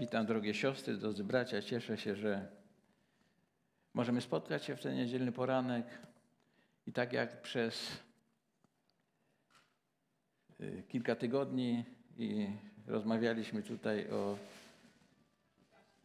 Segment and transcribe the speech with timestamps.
[0.00, 1.62] Witam drogie siostry, drodzy bracia.
[1.62, 2.48] Cieszę się, że
[3.94, 5.86] możemy spotkać się w ten niedzielny poranek.
[6.86, 8.02] I tak jak przez
[10.60, 11.84] y, kilka tygodni
[12.16, 12.46] i
[12.86, 14.38] rozmawialiśmy tutaj o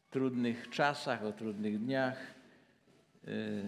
[0.10, 2.18] trudnych czasach, o trudnych dniach,
[3.28, 3.64] y,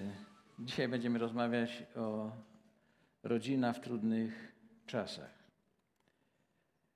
[0.60, 2.32] dzisiaj będziemy rozmawiać o
[3.24, 4.56] rodzina w trudnych
[4.86, 5.34] czasach.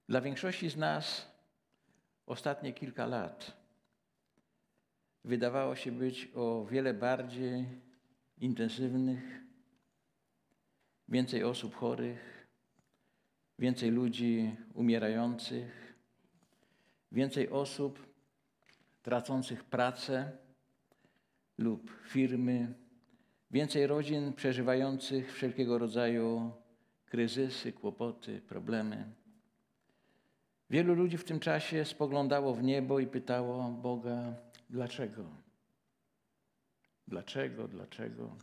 [0.08, 1.32] Dla większości z nas
[2.30, 3.58] ostatnie kilka lat
[5.24, 7.66] wydawało się być o wiele bardziej
[8.38, 9.42] intensywnych,
[11.08, 12.48] więcej osób chorych,
[13.60, 15.96] więcej ludzi umierających,
[17.12, 18.08] więcej osób
[19.02, 20.32] tracących pracę
[21.58, 22.74] lub firmy,
[23.52, 26.52] więcej rodzin przeżywających wszelkiego rodzaju
[27.06, 29.20] kryzysy, kłopoty, problemy.
[30.70, 34.34] Wielu ludzi w tym czasie spoglądało w niebo i pytało Boga,
[34.70, 35.24] dlaczego?
[37.08, 37.68] Dlaczego?
[37.68, 38.36] Dlaczego?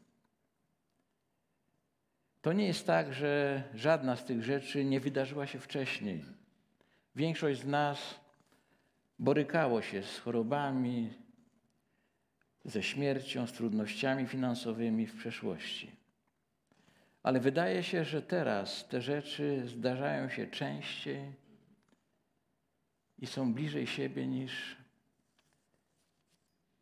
[2.42, 6.24] To nie jest tak, że żadna z tych rzeczy nie wydarzyła się wcześniej.
[7.16, 8.20] Większość z nas
[9.18, 11.10] borykało się z chorobami,
[12.64, 15.96] ze śmiercią, z trudnościami finansowymi w przeszłości.
[17.22, 21.45] Ale wydaje się, że teraz te rzeczy zdarzają się częściej
[23.18, 24.76] i są bliżej siebie niż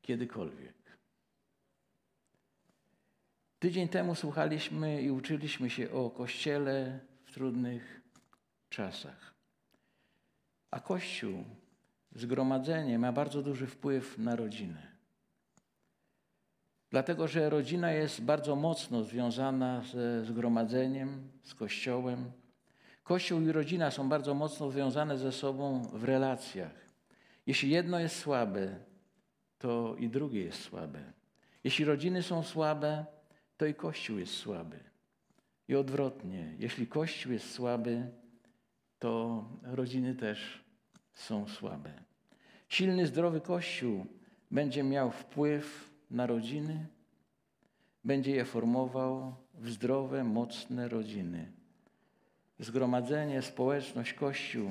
[0.02, 0.74] kiedykolwiek.
[3.58, 8.00] Tydzień temu słuchaliśmy i uczyliśmy się o Kościele w trudnych
[8.70, 9.34] czasach.
[10.70, 11.44] A Kościół,
[12.14, 14.94] zgromadzenie ma bardzo duży wpływ na rodzinę.
[16.90, 22.32] Dlatego, że rodzina jest bardzo mocno związana ze zgromadzeniem, z Kościołem,
[23.04, 26.72] Kościół i rodzina są bardzo mocno związane ze sobą w relacjach.
[27.46, 28.78] Jeśli jedno jest słabe,
[29.58, 31.12] to i drugie jest słabe.
[31.64, 33.04] Jeśli rodziny są słabe,
[33.56, 34.78] to i Kościół jest słaby.
[35.68, 38.10] I odwrotnie, jeśli Kościół jest słaby,
[38.98, 40.64] to rodziny też
[41.14, 41.92] są słabe.
[42.68, 44.06] Silny, zdrowy Kościół
[44.50, 46.86] będzie miał wpływ na rodziny,
[48.04, 51.52] będzie je formował w zdrowe, mocne rodziny
[52.58, 54.70] zgromadzenie, społeczność, Kościół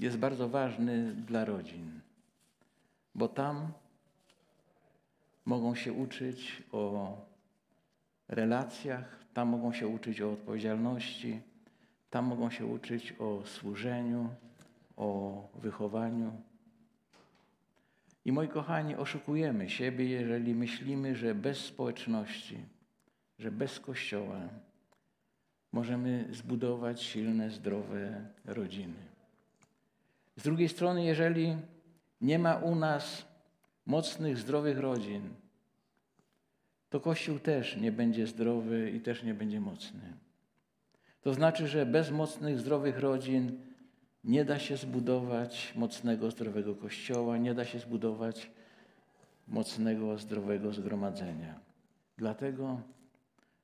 [0.00, 2.00] jest bardzo ważny dla rodzin,
[3.14, 3.72] bo tam
[5.44, 7.16] mogą się uczyć o
[8.28, 11.40] relacjach, tam mogą się uczyć o odpowiedzialności,
[12.10, 14.28] tam mogą się uczyć o służeniu,
[14.96, 16.32] o wychowaniu.
[18.24, 22.58] I moi kochani, oszukujemy siebie, jeżeli myślimy, że bez społeczności,
[23.38, 24.40] że bez Kościoła
[25.72, 29.02] możemy zbudować silne, zdrowe rodziny.
[30.36, 31.56] Z drugiej strony, jeżeli
[32.20, 33.26] nie ma u nas
[33.86, 35.22] mocnych, zdrowych rodzin,
[36.90, 40.00] to Kościół też nie będzie zdrowy i też nie będzie mocny.
[41.20, 43.60] To znaczy, że bez mocnych, zdrowych rodzin
[44.24, 48.50] nie da się zbudować mocnego, zdrowego Kościoła, nie da się zbudować
[49.48, 51.60] mocnego, zdrowego zgromadzenia.
[52.16, 52.80] Dlatego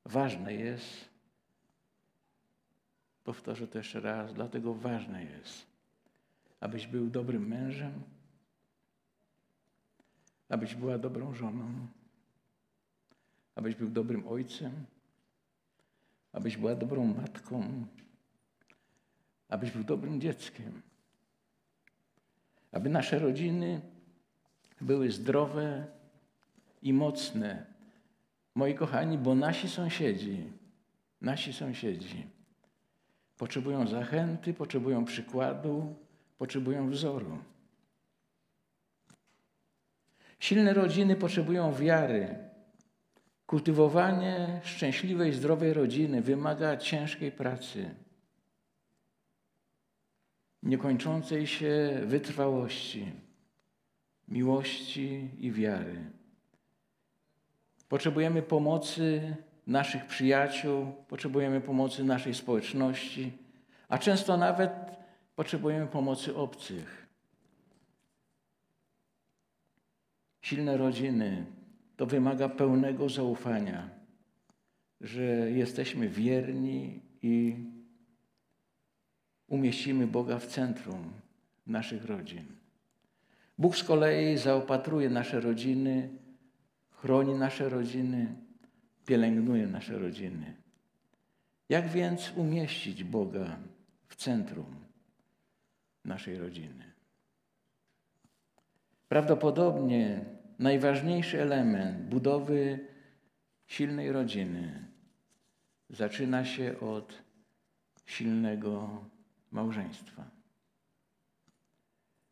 [0.05, 1.09] Ważne jest,
[3.25, 5.67] powtórzę to jeszcze raz, dlatego ważne jest,
[6.61, 8.03] abyś był dobrym mężem,
[10.49, 11.87] abyś była dobrą żoną,
[13.55, 14.87] abyś był dobrym ojcem,
[16.33, 17.87] abyś była dobrą matką,
[19.49, 20.83] abyś był dobrym dzieckiem,
[22.73, 23.81] aby nasze rodziny
[24.81, 25.87] były zdrowe
[26.83, 27.72] i mocne,
[28.55, 30.53] Moi kochani, bo nasi sąsiedzi,
[31.21, 32.27] nasi sąsiedzi
[33.43, 35.95] potrzebują zachęty, potrzebują przykładu,
[36.39, 37.39] potrzebują wzoru.
[40.39, 42.39] Silne rodziny potrzebują wiary.
[43.47, 47.95] Kultywowanie szczęśliwej, zdrowej rodziny wymaga ciężkiej pracy,
[50.63, 53.13] niekończącej się wytrwałości,
[54.29, 56.11] miłości i wiary.
[57.93, 59.37] Potrzebujemy pomocy
[59.67, 63.33] naszych przyjaciół, potrzebujemy pomocy naszej społeczności,
[63.89, 64.73] a często nawet
[65.37, 67.07] potrzebujemy pomocy obcych.
[70.41, 71.45] Silne rodziny
[71.97, 73.91] to wymaga pełnego zaufania,
[75.01, 77.57] że jesteśmy wierni i
[79.49, 81.13] umieścimy Boga w centrum
[81.67, 82.45] naszych rodzin.
[83.59, 86.22] Bóg z kolei zaopatruje nasze rodziny
[87.03, 88.35] chroni nasze rodziny,
[89.07, 90.55] pielęgnuje nasze rodziny.
[91.69, 93.57] Jak więc umieścić Boga
[94.09, 94.83] w centrum?
[96.05, 96.93] naszej rodziny.
[99.09, 100.25] Prawdopodobnie
[100.59, 102.87] najważniejszy element budowy
[103.67, 104.89] silnej rodziny
[105.91, 107.23] zaczyna się od
[108.07, 109.05] silnego
[109.51, 110.31] małżeństwa.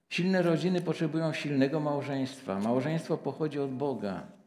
[0.09, 2.61] Silne rodziny potrzebują silnego małżeństwa.
[2.61, 4.40] Małżeństwo pochodzi od Boga.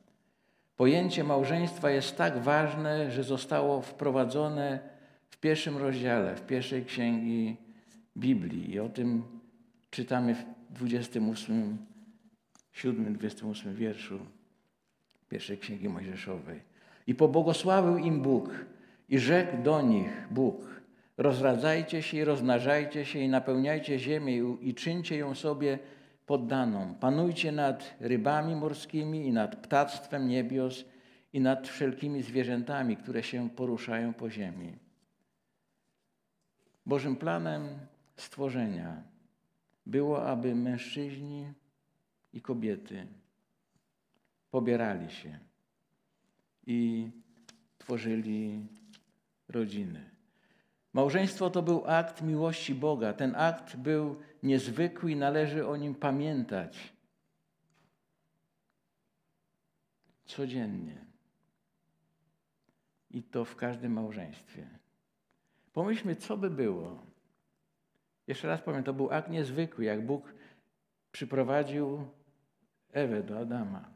[0.78, 4.80] Pojęcie małżeństwa jest tak ważne, że zostało wprowadzone
[5.30, 7.58] w pierwszym rozdziale, w pierwszej księgi
[8.18, 8.72] Biblii.
[8.72, 9.24] I o tym
[9.90, 11.78] czytamy w 28,
[12.72, 14.20] 7, 28 wierszu
[15.34, 16.60] pierwszej księgi Mojżeszowej.
[17.08, 18.50] I pobłogosławił im Bóg
[19.10, 20.82] i rzekł do nich Bóg,
[21.18, 25.80] rozradzajcie się i rozmnażajcie się i napełniajcie ziemię i czyńcie ją sobie
[26.26, 26.96] poddaną.
[26.96, 30.86] Panujcie nad rybami morskimi i nad ptactwem niebios
[31.34, 34.78] i nad wszelkimi zwierzętami, które się poruszają po ziemi.
[36.86, 37.70] Bożym planem
[38.16, 39.04] stworzenia
[39.86, 41.54] było, aby mężczyźni
[42.34, 43.08] i kobiety
[44.52, 45.40] pobierali się
[46.68, 47.12] i
[47.78, 48.68] tworzyli
[49.50, 50.10] rodziny.
[50.94, 53.14] Małżeństwo to był akt miłości Boga.
[53.14, 56.94] Ten akt był niezwykły i należy o nim pamiętać
[60.26, 61.06] codziennie.
[63.12, 64.68] I to w każdym małżeństwie.
[65.74, 67.06] Pomyślmy, co by było.
[68.28, 70.34] Jeszcze raz powiem, to był akt niezwykły, jak Bóg
[71.12, 72.08] przyprowadził
[72.92, 73.94] Ewę do Adama.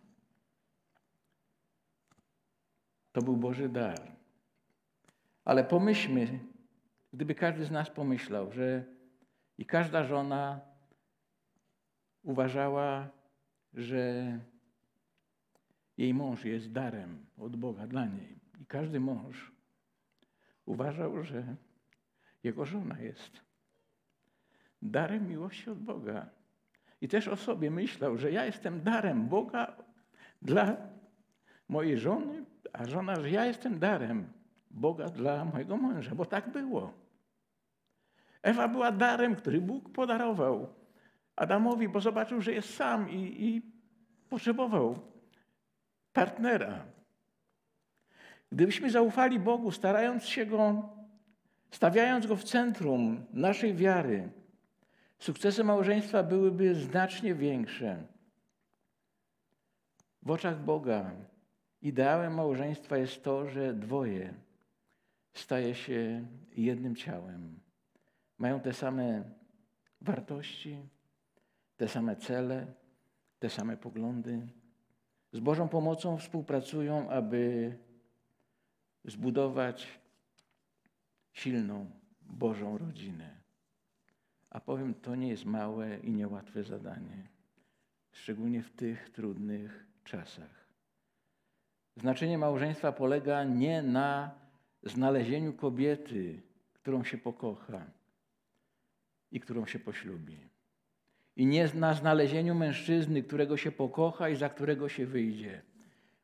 [3.12, 4.12] To był Boży dar.
[5.46, 6.40] Ale pomyślmy,
[7.14, 8.97] gdyby każdy z nas pomyślał, że
[9.58, 10.60] i każda żona
[12.24, 13.08] uważała,
[13.74, 14.40] że
[15.98, 18.40] jej mąż jest darem od Boga dla niej.
[18.62, 19.52] I każdy mąż
[20.66, 21.56] uważał, że
[22.44, 23.42] jego żona jest
[24.82, 26.30] darem miłości od Boga.
[27.02, 29.78] I też o sobie myślał, że ja jestem darem Boga
[30.42, 30.78] dla
[31.70, 34.34] mojej żony, a żona, że ja jestem darem
[34.72, 37.07] Boga dla mojego męża, bo tak było.
[38.42, 40.74] Ewa była darem, który Bóg podarował
[41.36, 43.62] Adamowi, bo zobaczył, że jest sam i, i
[44.30, 45.00] potrzebował
[46.14, 46.86] partnera.
[48.52, 50.90] Gdybyśmy zaufali Bogu, starając się Go,
[51.72, 54.30] stawiając Go w centrum naszej wiary,
[55.20, 58.04] sukcesy małżeństwa byłyby znacznie większe.
[60.22, 61.12] W oczach Boga
[61.82, 64.34] ideałem małżeństwa jest to, że dwoje
[65.34, 67.60] staje się jednym ciałem.
[68.38, 69.24] Mają te same
[70.02, 70.90] wartości,
[71.78, 72.74] te same cele,
[73.40, 74.48] te same poglądy.
[75.32, 77.74] Z Bożą pomocą współpracują, aby
[79.06, 80.00] zbudować
[81.34, 81.92] silną
[82.22, 83.38] Bożą rodzinę.
[84.50, 87.28] A powiem, to nie jest małe i niełatwe zadanie,
[88.12, 90.68] szczególnie w tych trudnych czasach.
[91.96, 94.32] Znaczenie małżeństwa polega nie na
[94.84, 96.42] znalezieniu kobiety,
[96.74, 97.97] którą się pokocha
[99.32, 100.38] i którą się poślubi.
[101.36, 105.62] I nie na znalezieniu mężczyzny, którego się pokocha i za którego się wyjdzie.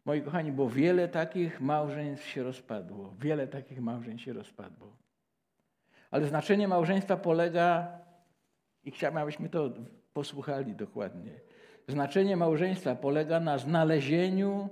[0.05, 3.15] Moi kochani, bo wiele takich małżeństw się rozpadło.
[3.19, 4.97] Wiele takich małżeństw się rozpadło.
[6.11, 8.00] Ale znaczenie małżeństwa polega,
[8.83, 9.73] i chciałbym, abyśmy to
[10.13, 11.31] posłuchali dokładnie.
[11.87, 14.69] Znaczenie małżeństwa polega na znalezieniu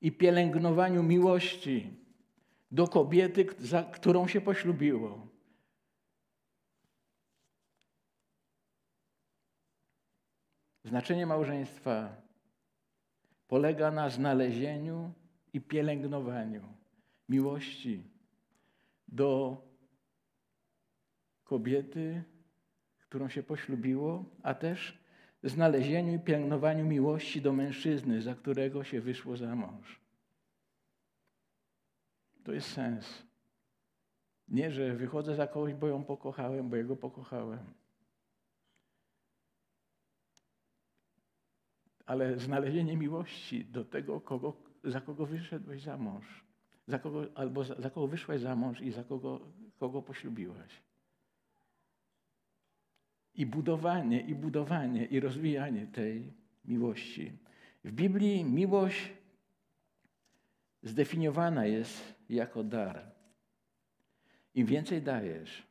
[0.00, 1.90] i pielęgnowaniu miłości
[2.70, 5.27] do kobiety, za którą się poślubiło.
[10.88, 12.16] Znaczenie małżeństwa
[13.48, 15.12] polega na znalezieniu
[15.52, 16.62] i pielęgnowaniu
[17.28, 18.04] miłości
[19.08, 19.56] do
[21.44, 22.22] kobiety,
[22.98, 24.98] którą się poślubiło, a też
[25.42, 30.00] znalezieniu i pielęgnowaniu miłości do mężczyzny, za którego się wyszło za mąż.
[32.44, 33.22] To jest sens.
[34.48, 37.74] Nie, że wychodzę za kogoś, bo ją pokochałem, bo jego pokochałem.
[42.08, 46.44] Ale znalezienie miłości do tego, kogo, za kogo wyszedłeś za mąż.
[46.86, 49.40] Za kogo, albo za, za kogo wyszłaś za mąż i za kogo,
[49.78, 50.82] kogo poślubiłaś.
[53.34, 56.32] I budowanie, i budowanie, i rozwijanie tej
[56.64, 57.32] miłości.
[57.84, 59.12] W Biblii miłość
[60.82, 63.10] zdefiniowana jest jako dar.
[64.54, 65.66] Im więcej dajesz,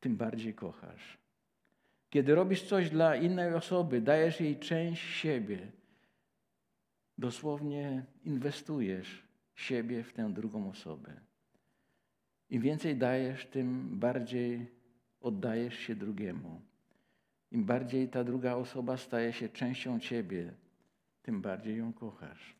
[0.00, 1.23] tym bardziej kochasz.
[2.14, 5.58] Kiedy robisz coś dla innej osoby, dajesz jej część siebie.
[7.18, 9.22] Dosłownie inwestujesz
[9.54, 11.12] siebie w tę drugą osobę.
[12.50, 14.70] Im więcej dajesz, tym bardziej
[15.20, 16.60] oddajesz się drugiemu.
[17.52, 20.54] Im bardziej ta druga osoba staje się częścią ciebie,
[21.22, 22.56] tym bardziej ją kochasz.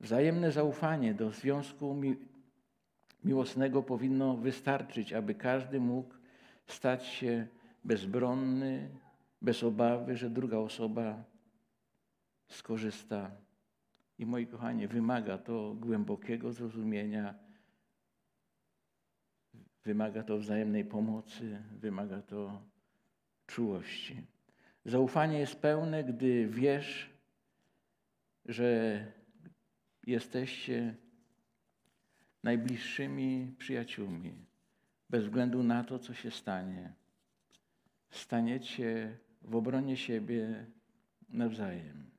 [0.00, 2.16] Wzajemne zaufanie do związku mi
[3.24, 6.14] miłosnego powinno wystarczyć, aby każdy mógł
[6.66, 7.46] stać się
[7.84, 8.90] bezbronny,
[9.42, 11.24] bez obawy, że druga osoba
[12.48, 13.30] skorzysta.
[14.18, 17.34] I moi kochani, wymaga to głębokiego zrozumienia,
[19.84, 22.62] wymaga to wzajemnej pomocy, wymaga to
[23.46, 24.26] czułości.
[24.84, 27.10] Zaufanie jest pełne, gdy wiesz,
[28.44, 29.06] że
[30.06, 30.96] jesteście
[32.42, 34.46] najbliższymi przyjaciółmi,
[35.10, 36.99] bez względu na to, co się stanie.
[38.10, 40.66] Staniecie w obronie siebie
[41.28, 42.10] nawzajem.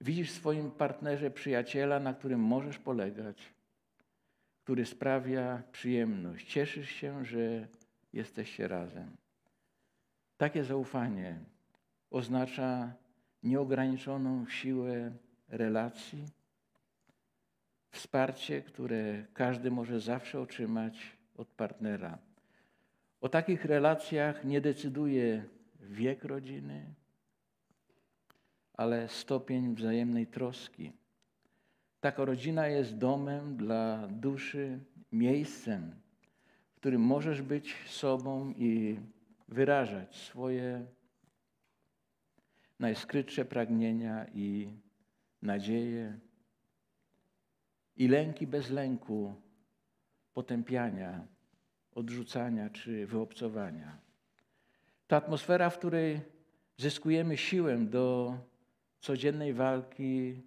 [0.00, 3.54] Widzisz w swoim partnerze przyjaciela, na którym możesz polegać,
[4.64, 6.52] który sprawia przyjemność.
[6.52, 7.68] Cieszysz się, że
[8.12, 9.16] jesteście razem.
[10.36, 11.38] Takie zaufanie
[12.10, 12.92] oznacza
[13.42, 15.12] nieograniczoną siłę
[15.48, 16.24] relacji,
[17.90, 22.18] wsparcie, które każdy może zawsze otrzymać od partnera.
[23.20, 25.44] O takich relacjach nie decyduje
[25.80, 26.94] wiek rodziny,
[28.72, 30.92] ale stopień wzajemnej troski.
[32.00, 34.78] Taka rodzina jest domem dla duszy,
[35.12, 35.94] miejscem,
[36.72, 39.00] w którym możesz być sobą i
[39.48, 40.86] wyrażać swoje
[42.78, 44.68] najskrytsze pragnienia i
[45.42, 46.18] nadzieje,
[47.96, 49.34] i lęki bez lęku,
[50.34, 51.26] potępiania,
[51.96, 53.98] odrzucania czy wyobcowania.
[55.06, 56.20] Ta atmosfera, w której
[56.76, 58.36] zyskujemy siłę do
[59.00, 60.42] codziennej walki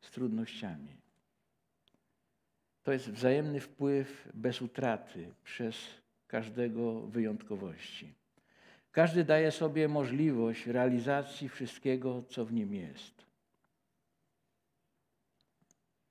[0.00, 0.96] z trudnościami.
[2.82, 5.76] To jest wzajemny wpływ bez utraty przez
[6.26, 8.14] każdego wyjątkowości.
[8.92, 13.26] Każdy daje sobie możliwość realizacji wszystkiego, co w nim jest.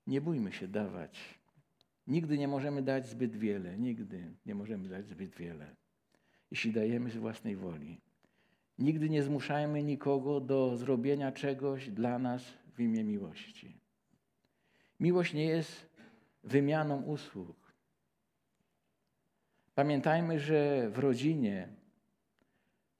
[0.06, 1.38] Nie bójmy się dawać.
[2.08, 5.76] Nigdy nie możemy dać zbyt wiele, nigdy nie możemy dać zbyt wiele,
[6.50, 8.00] jeśli dajemy z własnej woli.
[8.78, 12.42] Nigdy nie zmuszajmy nikogo do zrobienia czegoś dla nas
[12.74, 13.80] w imię miłości.
[15.00, 15.88] Miłość nie jest
[16.44, 17.72] wymianą usług.
[19.74, 21.68] Pamiętajmy, że w rodzinie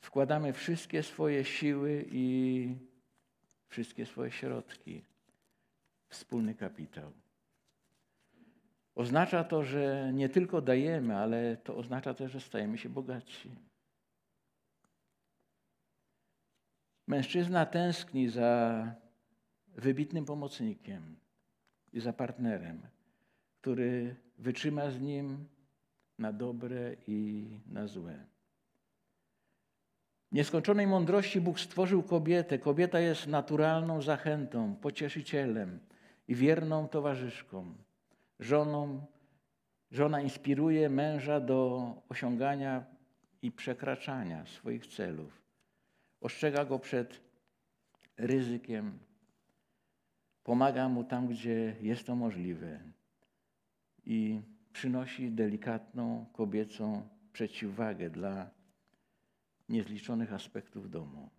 [0.00, 2.76] wkładamy wszystkie swoje siły i
[3.68, 5.04] wszystkie swoje środki,
[6.08, 7.12] wspólny kapitał.
[8.98, 13.50] Oznacza to, że nie tylko dajemy, ale to oznacza też, że stajemy się bogatsi.
[17.06, 18.84] Mężczyzna tęskni za
[19.76, 21.16] wybitnym pomocnikiem
[21.92, 22.80] i za partnerem,
[23.60, 25.48] który wytrzyma z nim
[26.18, 28.24] na dobre i na złe.
[30.32, 32.58] Nieskończonej mądrości Bóg stworzył kobietę.
[32.58, 35.80] Kobieta jest naturalną zachętą, pocieszycielem
[36.28, 37.87] i wierną towarzyszką.
[38.40, 39.06] Żoną,
[39.90, 42.84] żona inspiruje męża do osiągania
[43.42, 45.42] i przekraczania swoich celów.
[46.20, 47.20] Ostrzega go przed
[48.16, 48.98] ryzykiem,
[50.44, 52.80] pomaga mu tam, gdzie jest to możliwe
[54.04, 54.40] i
[54.72, 58.50] przynosi delikatną kobiecą przeciwwagę dla
[59.68, 61.30] niezliczonych aspektów domu.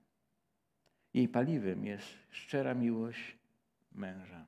[1.13, 3.37] Jej paliwem jest szczera miłość
[3.91, 4.47] męża.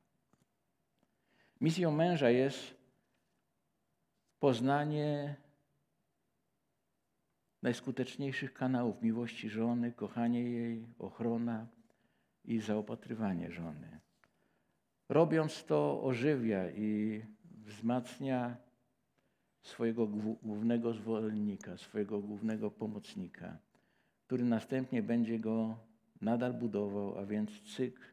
[1.62, 2.76] Misją męża jest
[4.40, 5.36] poznanie
[7.62, 11.68] najskuteczniejszych kanałów miłości żony, kochanie jej, ochrona
[12.46, 14.00] i zaopatrywanie żony.
[15.10, 18.58] Robiąc to, ożywia i wzmacnia
[19.62, 20.08] swojego
[20.44, 23.58] głównego zwolennika, swojego głównego pomocnika,
[24.26, 25.78] który następnie będzie go
[26.22, 28.04] nadal budował, a więc cykl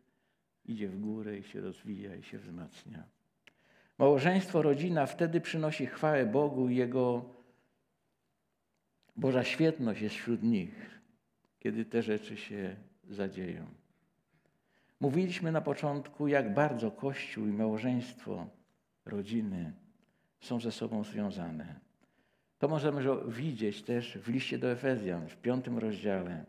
[0.64, 3.17] idzie w górę i się rozwija i się wzmacnia.
[3.98, 7.24] Małżeństwo, rodzina wtedy przynosi chwałę Bogu i Jego
[9.16, 11.00] Boża świetność jest wśród nich,
[11.58, 12.76] kiedy te rzeczy się
[13.08, 13.66] zadzieją.
[15.00, 18.46] Mówiliśmy na początku, jak bardzo Kościół i małżeństwo,
[19.04, 19.72] rodziny
[20.40, 21.80] są ze sobą związane.
[22.58, 26.44] To możemy widzieć też w liście do Efezjan, w piątym rozdziale,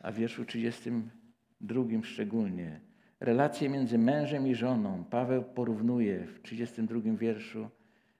[0.00, 2.80] a w wierszu 32 szczególnie.
[3.20, 7.68] Relacje między mężem i żoną Paweł porównuje w 32 wierszu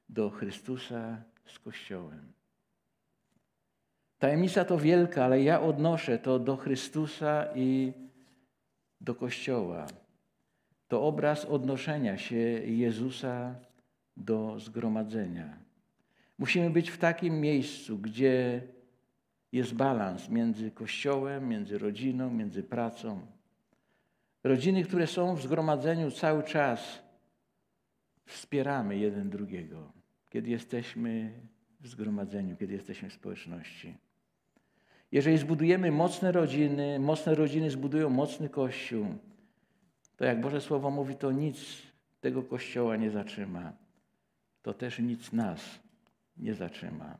[0.08, 2.32] do Chrystusa z Kościołem.
[4.18, 7.92] Tajemnica to wielka, ale ja odnoszę to do Chrystusa i
[9.00, 9.86] do Kościoła.
[10.88, 13.54] To obraz odnoszenia się Jezusa
[14.16, 15.58] do zgromadzenia.
[16.38, 18.62] Musimy być w takim miejscu, gdzie
[19.52, 23.37] jest balans między Kościołem, między rodziną, między pracą.
[24.48, 27.02] Rodziny, które są w zgromadzeniu cały czas,
[28.26, 29.92] wspieramy jeden drugiego,
[30.30, 31.32] kiedy jesteśmy
[31.80, 33.94] w zgromadzeniu, kiedy jesteśmy w społeczności.
[35.12, 39.06] Jeżeli zbudujemy mocne rodziny, mocne rodziny zbudują mocny Kościół,
[40.16, 41.82] to jak Boże Słowo mówi, to nic
[42.20, 43.72] tego Kościoła nie zatrzyma.
[44.62, 45.78] To też nic nas
[46.36, 47.18] nie zatrzyma.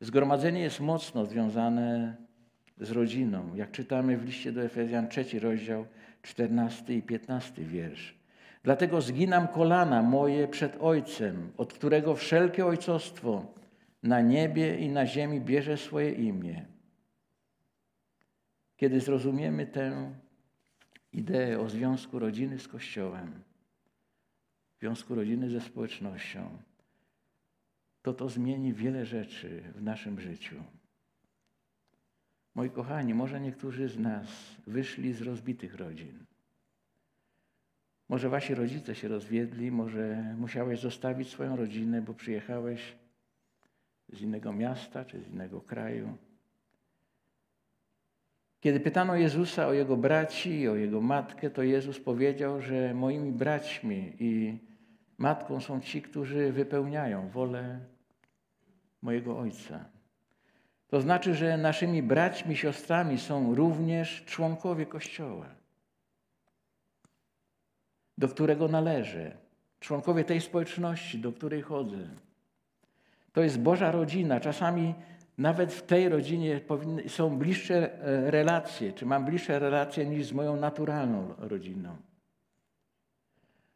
[0.00, 2.16] Zgromadzenie jest mocno związane
[2.80, 3.54] z rodziną.
[3.54, 5.86] Jak czytamy w liście do Efezjan, trzeci rozdział,
[6.22, 8.14] 14 i 15 wiersz.
[8.62, 13.46] Dlatego zginam kolana moje przed Ojcem, od którego wszelkie ojcostwo
[14.02, 16.64] na niebie i na ziemi bierze swoje imię.
[18.76, 20.12] Kiedy zrozumiemy tę
[21.12, 23.42] ideę o związku rodziny z Kościołem,
[24.80, 26.58] związku rodziny ze społecznością,
[28.02, 30.56] to to zmieni wiele rzeczy w naszym życiu.
[32.54, 36.24] Moi kochani, może niektórzy z nas wyszli z rozbitych rodzin.
[38.08, 42.96] Może wasi rodzice się rozwiedli, może musiałeś zostawić swoją rodzinę, bo przyjechałeś
[44.08, 46.16] z innego miasta czy z innego kraju.
[48.60, 54.12] Kiedy pytano Jezusa o jego braci, o jego matkę, to Jezus powiedział, że moimi braćmi
[54.18, 54.58] i
[55.18, 57.80] matką są ci, którzy wypełniają wolę
[59.02, 59.84] mojego Ojca.
[60.92, 65.46] To znaczy, że naszymi braćmi, siostrami są również członkowie Kościoła,
[68.18, 69.36] do którego należę,
[69.80, 72.08] członkowie tej społeczności, do której chodzę.
[73.32, 74.40] To jest Boża rodzina.
[74.40, 74.94] Czasami
[75.38, 76.60] nawet w tej rodzinie
[77.08, 81.96] są bliższe e, relacje, czy mam bliższe relacje niż z moją naturalną rodziną.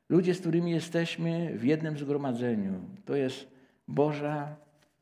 [0.09, 3.51] Ludzie, z którymi jesteśmy w jednym zgromadzeniu, to jest
[3.89, 4.57] Boża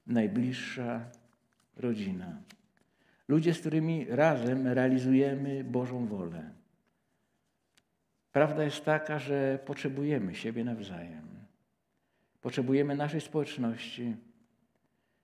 [0.07, 1.11] najbliższa
[1.77, 2.43] rodzina.
[3.29, 6.51] Ludzie, z którymi razem realizujemy Bożą wolę.
[8.33, 11.29] Prawda jest taka, że potrzebujemy siebie nawzajem.
[12.41, 14.17] Potrzebujemy naszej społeczności.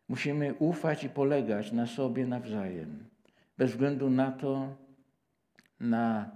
[0.08, 3.04] Musimy ufać i polegać na sobie nawzajem,
[3.58, 4.76] bez względu na to,
[5.80, 6.30] na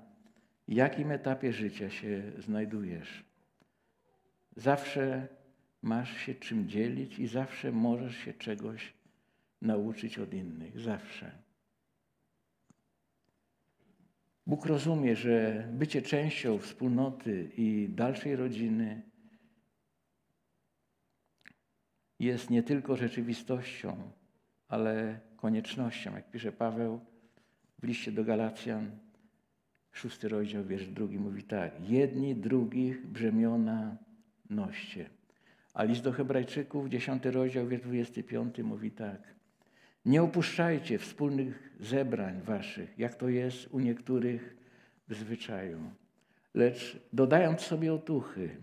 [0.68, 3.24] jakim etapie życia się znajdujesz.
[4.56, 5.28] Zawsze
[5.82, 8.93] masz się czym dzielić i zawsze możesz się czegoś
[9.64, 10.80] nauczyć od innych.
[10.80, 11.44] Zawsze.
[14.46, 19.02] Bóg rozumie, że bycie częścią wspólnoty i dalszej rodziny
[22.18, 24.10] jest nie tylko rzeczywistością,
[24.68, 26.14] ale koniecznością.
[26.14, 27.00] Jak pisze Paweł
[27.78, 28.90] w liście do Galacjan,
[29.92, 31.90] szósty rozdział, wiersz drugi, mówi tak.
[31.90, 33.96] Jedni drugich brzemiona
[34.50, 35.10] noście.
[35.74, 39.33] A list do Hebrajczyków, 10 rozdział, wiersz 25 mówi tak.
[40.04, 44.56] Nie opuszczajcie wspólnych zebrań waszych, jak to jest u niektórych
[45.08, 45.78] w zwyczaju,
[46.54, 48.56] lecz dodając sobie otuchy,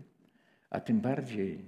[0.70, 1.64] a tym bardziej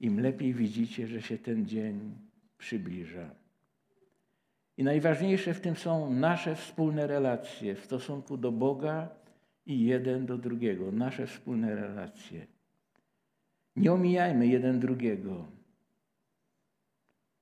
[0.00, 2.14] im lepiej widzicie, że się ten dzień
[2.58, 3.30] przybliża.
[4.76, 9.08] I najważniejsze w tym są nasze wspólne relacje w stosunku do Boga
[9.66, 12.46] i jeden do drugiego, nasze wspólne relacje.
[13.76, 15.59] Nie omijajmy jeden drugiego.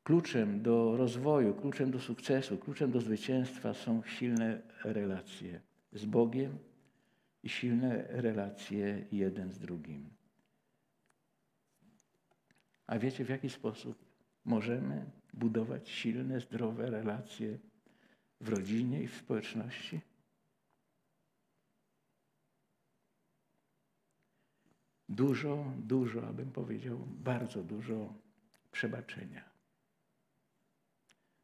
[0.09, 5.61] Kluczem do rozwoju, kluczem do sukcesu, kluczem do zwycięstwa są silne relacje
[5.93, 6.59] z Bogiem
[7.43, 10.11] i silne relacje jeden z drugim.
[12.87, 14.05] A wiecie w jaki sposób
[14.45, 17.59] możemy budować silne, zdrowe relacje
[18.41, 20.01] w rodzinie i w społeczności?
[25.09, 28.15] dużo, dużo, abym powiedział, bardzo dużo
[28.73, 29.58] przebaczenia.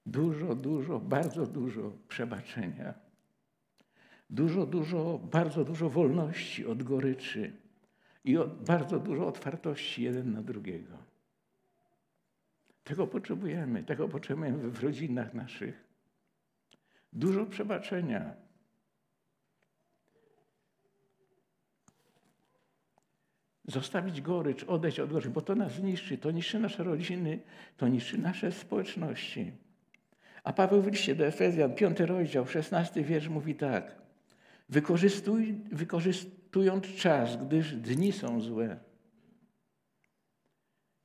[0.07, 2.95] Dużo, dużo, bardzo dużo przebaczenia.
[4.31, 7.53] Dużo, dużo, bardzo dużo wolności od goryczy
[8.25, 10.99] i od, bardzo dużo otwartości jeden na drugiego.
[12.85, 15.85] Tego potrzebujemy, tego potrzebujemy w rodzinach naszych.
[17.12, 18.35] Dużo przebaczenia.
[23.64, 27.40] Zostawić gorycz, odejść od gorycz, bo to nas niszczy, to niszczy nasze rodziny,
[27.77, 29.63] to niszczy nasze społeczności.
[30.44, 33.94] A Paweł w liście do Efezjan, 5 rozdział, 16 wiersz mówi tak.
[34.68, 38.76] Wykorzystuj, wykorzystując czas, gdyż dni są złe.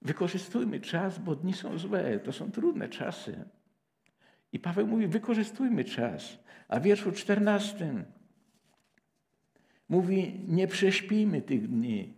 [0.02, 2.19] Wykorzystujmy czas, bo dni są złe.
[2.19, 3.45] To są trudne czasy.
[4.52, 6.39] I Paweł mówi, wykorzystujmy czas.
[6.67, 8.06] A w wierszu 14
[9.89, 12.13] mówi, nie prześpijmy tych dni.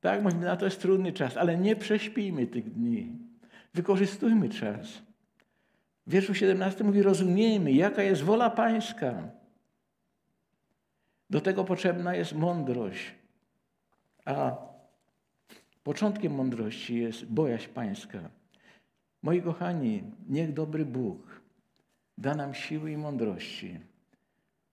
[0.00, 3.18] Tak, mówimy, na to jest trudny czas, ale nie prześpijmy tych dni.
[3.74, 5.07] Wykorzystujmy czas.
[6.08, 9.30] Wierszu 17 mówi, rozumiejmy, jaka jest wola Pańska.
[11.30, 13.14] Do tego potrzebna jest mądrość.
[14.24, 14.56] A
[15.82, 18.30] początkiem mądrości jest bojaźń Pańska.
[19.22, 21.40] Moi kochani, niech dobry Bóg
[22.18, 23.80] da nam siły i mądrości,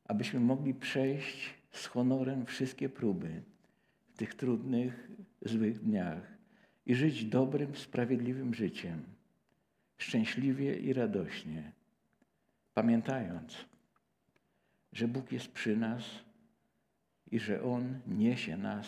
[0.05, 3.41] abyśmy mogli przejść z honorem wszystkie próby
[4.13, 6.37] w tych trudnych, złych dniach
[6.85, 9.03] i żyć dobrym, sprawiedliwym życiem,
[9.97, 11.71] szczęśliwie i radośnie,
[12.73, 13.65] pamiętając,
[14.93, 16.03] że Bóg jest przy nas
[17.31, 18.87] i że On niesie nas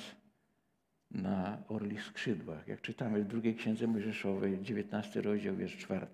[1.12, 2.68] na orlich skrzydłach.
[2.68, 6.08] Jak czytamy w drugiej księdze Mojżeszowej, 19 rozdział, wiersz 4.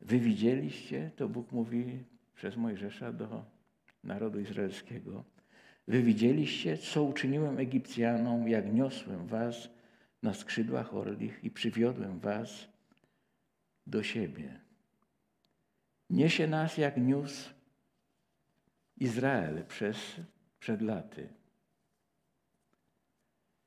[0.00, 2.04] Wy widzieliście, to Bóg mówi
[2.34, 3.44] przez Mojżesza do
[4.04, 5.24] narodu izraelskiego.
[5.88, 9.70] Wy widzieliście, co uczyniłem Egipcjanom, jak niosłem was
[10.22, 12.68] na skrzydłach orlich i przywiodłem was
[13.86, 14.60] do siebie.
[16.10, 17.50] Niesie nas, jak niósł
[18.96, 20.20] Izrael przez,
[20.58, 21.28] przed laty.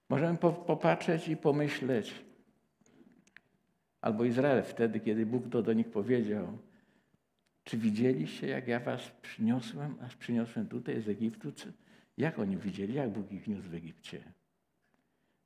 [0.09, 2.25] Możemy popatrzeć i pomyśleć,
[4.01, 6.57] albo Izrael wtedy, kiedy Bóg to do nich powiedział,
[7.63, 11.51] czy widzieliście, jak ja was przyniosłem, aż przyniosłem tutaj z Egiptu?
[12.17, 14.23] Jak oni widzieli, jak Bóg ich niósł w Egipcie?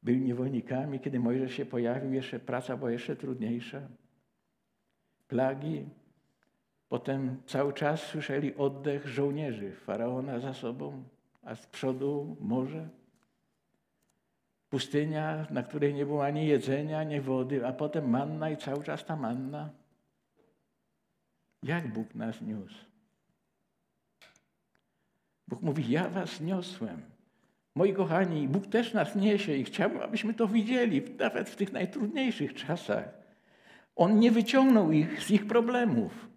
[0.04, 3.88] Byli niewolnikami, kiedy Mojżesz się pojawił, jeszcze praca była jeszcze trudniejsza.
[5.30, 5.86] Plagi.
[6.90, 11.04] Potem cały czas słyszeli oddech żołnierzy faraona za sobą,
[11.44, 12.90] a z przodu morze.
[14.70, 19.06] Pustynia, na której nie było ani jedzenia, ani wody, a potem manna i cały czas
[19.06, 19.70] ta manna.
[21.64, 22.86] Jak Bóg nas niósł?
[25.48, 27.02] Bóg mówi, ja was niosłem.
[27.76, 32.54] Moi kochani, Bóg też nas niesie i chciałbym, abyśmy to widzieli, nawet w tych najtrudniejszych
[32.54, 33.19] czasach.
[34.00, 36.28] On nie wyciągnął ich z ich problemów.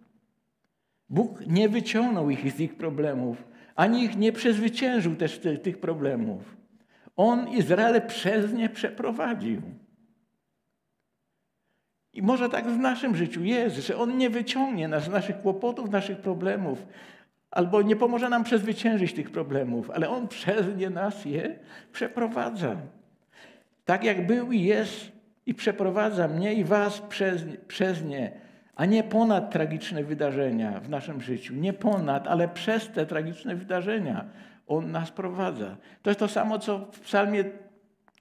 [1.09, 3.43] Bóg nie wyciągnął ich z ich problemów,
[3.75, 6.57] ani ich nie przezwyciężył też tych problemów.
[7.15, 9.61] On Izrael przez nie przeprowadził.
[12.13, 15.89] I może tak w naszym życiu jest, że On nie wyciągnie nas z naszych kłopotów,
[15.89, 16.85] naszych problemów,
[17.51, 21.59] albo nie pomoże nam przezwyciężyć tych problemów, ale On przez nie nas je
[21.91, 22.77] przeprowadza.
[23.85, 25.12] Tak jak był i jest
[25.45, 28.31] i przeprowadza mnie i was przez, przez nie,
[28.75, 31.53] a nie ponad tragiczne wydarzenia w naszym życiu.
[31.55, 34.25] Nie ponad, ale przez te tragiczne wydarzenia
[34.67, 35.77] On nas prowadza.
[36.01, 37.43] To jest to samo, co w psalmie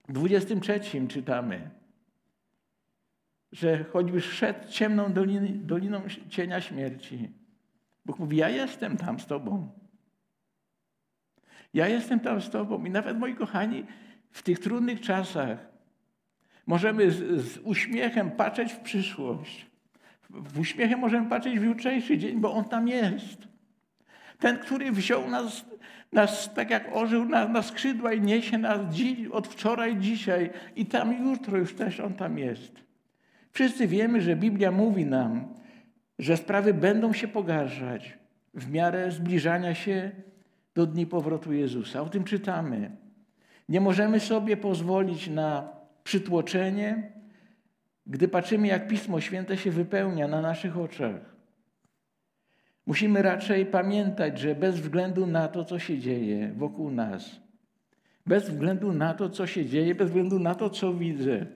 [0.08, 1.70] 23 czytamy
[3.52, 7.32] że choćby szedł ciemną dolin, doliną cienia śmierci,
[8.04, 9.72] Bóg mówi, ja jestem tam z Tobą.
[11.74, 12.84] Ja jestem tam z Tobą.
[12.84, 13.84] I nawet, moi kochani,
[14.30, 15.71] w tych trudnych czasach
[16.66, 19.66] możemy z, z uśmiechem patrzeć w przyszłość.
[20.30, 23.38] W uśmiechem możemy patrzeć w jutrzejszy dzień, bo On tam jest.
[24.38, 25.64] Ten, który wziął nas,
[26.12, 30.86] nas tak jak orzeł na, na skrzydła i niesie nas dziś, od wczoraj, dzisiaj i
[30.86, 32.72] tam jutro już też On tam jest.
[33.52, 35.54] Wszyscy wiemy, że Biblia mówi nam,
[36.18, 38.18] że sprawy będą się pogarszać
[38.54, 40.10] w miarę zbliżania się
[40.74, 42.02] do dni powrotu Jezusa.
[42.02, 42.90] O tym czytamy.
[43.68, 47.12] Nie możemy sobie pozwolić na przytłoczenie,
[48.06, 51.36] gdy patrzymy, jak Pismo Święte się wypełnia na naszych oczach.
[52.86, 57.40] Musimy raczej pamiętać, że bez względu na to, co się dzieje wokół nas,
[58.26, 61.46] bez względu na to, co się dzieje, bez względu na to, co widzę,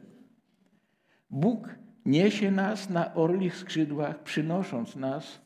[1.31, 1.69] Bóg
[2.07, 5.41] Niesie nas na orlich skrzydłach, przynosząc nas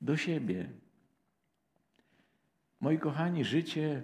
[0.00, 0.66] do siebie.
[2.80, 4.02] Moi kochani, życie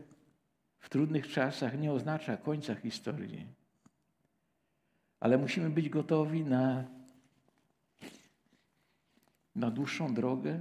[0.82, 3.46] w trudnych czasach nie oznacza końca historii,
[5.20, 6.84] ale musimy być gotowi na,
[9.54, 10.60] na dłuższą drogę.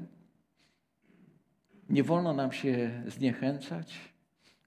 [1.90, 4.00] Nie wolno nam się zniechęcać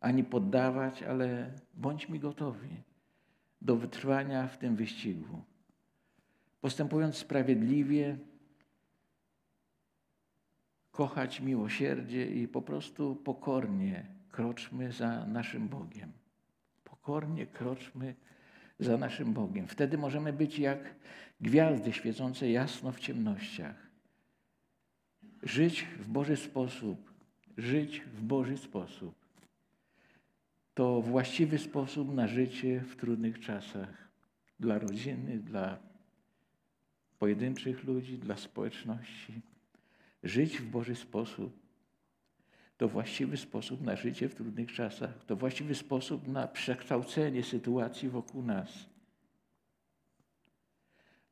[0.01, 2.83] ani poddawać, ale bądźmy gotowi
[3.62, 5.43] do wytrwania w tym wyścigu.
[6.61, 8.19] Postępując sprawiedliwie,
[10.90, 16.12] kochać miłosierdzie i po prostu pokornie kroczmy za naszym Bogiem.
[16.85, 18.14] Pokornie kroczmy
[18.79, 19.68] za naszym Bogiem.
[19.68, 20.94] Wtedy możemy być jak
[21.40, 23.77] gwiazdy świecące jasno w ciemnościach.
[25.42, 27.12] Żyć w Boży sposób,
[27.57, 29.14] żyć w Boży sposób
[30.75, 34.09] to właściwy sposób na życie w trudnych czasach
[34.61, 35.79] dla rodziny, dla
[37.18, 39.40] pojedynczych ludzi, dla społeczności.
[40.23, 41.63] Żyć w Boży sposób.
[42.76, 48.42] To właściwy sposób na życie w trudnych czasach, to właściwy sposób na przekształcenie sytuacji wokół
[48.42, 48.87] nas.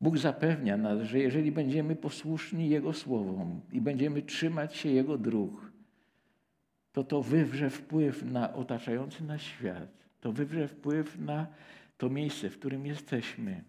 [0.00, 5.72] Bóg zapewnia nas, że jeżeli będziemy posłuszni Jego słowom i będziemy trzymać się Jego dróg,
[6.92, 9.88] to to wywrze wpływ na otaczający nas świat,
[10.20, 11.46] to wywrze wpływ na
[11.98, 13.64] to miejsce, w którym jesteśmy.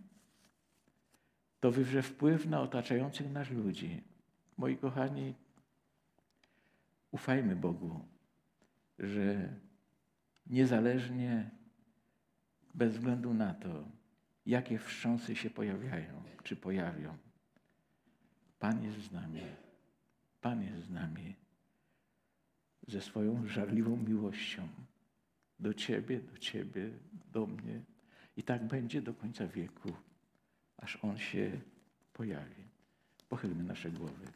[1.60, 4.02] To wywrze wpływ na otaczających nas ludzi.
[4.58, 5.34] Moi kochani,
[7.14, 8.06] ufajmy Bogu,
[9.00, 9.54] że
[10.48, 11.50] niezależnie,
[12.74, 13.86] bez względu na to,
[14.46, 17.18] jakie wstrząsy się pojawiają, czy pojawią,
[18.60, 19.42] Pan jest z nami.
[20.42, 21.36] Pan jest z nami
[22.88, 24.68] ze swoją żarliwą miłością
[25.60, 26.90] do Ciebie, do Ciebie,
[27.32, 27.82] do mnie.
[28.38, 29.90] I tak będzie do końca wieku,
[30.78, 31.62] aż On się
[32.14, 32.64] pojawi.
[33.30, 34.28] Pochylmy nasze głowy.